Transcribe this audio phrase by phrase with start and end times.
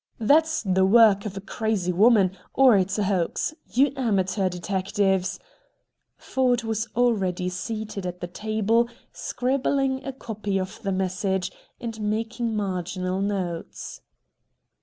[0.19, 3.53] That's the work of a crazy woman, or it's a hoax.
[3.69, 5.39] You amateur detectives"
[6.17, 12.55] Ford was already seated at the table, scribbling a copy of the message, and making
[12.55, 14.01] marginal notes.